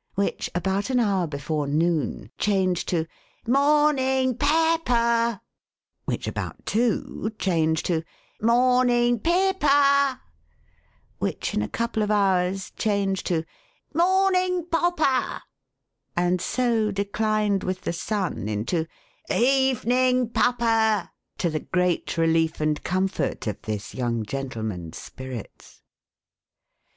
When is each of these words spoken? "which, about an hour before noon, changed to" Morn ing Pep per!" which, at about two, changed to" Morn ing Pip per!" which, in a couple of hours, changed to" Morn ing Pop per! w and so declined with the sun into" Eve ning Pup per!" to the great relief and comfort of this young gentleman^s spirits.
"which, 0.16 0.50
about 0.52 0.90
an 0.90 0.98
hour 0.98 1.28
before 1.28 1.68
noon, 1.68 2.28
changed 2.38 2.88
to" 2.88 3.06
Morn 3.46 4.00
ing 4.00 4.34
Pep 4.36 4.84
per!" 4.84 5.40
which, 6.06 6.26
at 6.26 6.30
about 6.32 6.66
two, 6.66 7.30
changed 7.38 7.86
to" 7.86 8.02
Morn 8.42 8.90
ing 8.90 9.20
Pip 9.20 9.60
per!" 9.60 10.18
which, 11.20 11.54
in 11.54 11.62
a 11.62 11.68
couple 11.68 12.02
of 12.02 12.10
hours, 12.10 12.72
changed 12.72 13.28
to" 13.28 13.44
Morn 13.94 14.34
ing 14.34 14.66
Pop 14.66 14.96
per! 14.96 15.04
w 15.04 15.40
and 16.16 16.40
so 16.40 16.90
declined 16.90 17.62
with 17.62 17.82
the 17.82 17.92
sun 17.92 18.48
into" 18.48 18.88
Eve 19.30 19.84
ning 19.86 20.28
Pup 20.28 20.58
per!" 20.58 21.10
to 21.38 21.48
the 21.48 21.60
great 21.60 22.18
relief 22.18 22.60
and 22.60 22.82
comfort 22.82 23.46
of 23.46 23.62
this 23.62 23.94
young 23.94 24.24
gentleman^s 24.24 24.96
spirits. 24.96 25.80